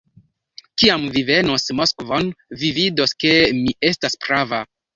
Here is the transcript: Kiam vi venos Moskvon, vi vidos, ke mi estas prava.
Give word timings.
Kiam 0.83 1.05
vi 1.17 1.23
venos 1.27 1.67
Moskvon, 1.81 2.33
vi 2.63 2.73
vidos, 2.81 3.17
ke 3.27 3.37
mi 3.61 3.77
estas 3.95 4.21
prava. 4.27 4.67